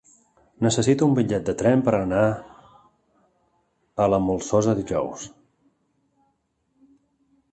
Necessito 0.65 1.07
un 1.07 1.11
bitllet 1.17 1.43
de 1.49 1.53
tren 1.61 1.83
per 1.89 1.93
anar 1.97 2.23
a 4.05 4.09
la 4.13 4.19
Molsosa 4.29 4.75
dijous. 4.79 5.29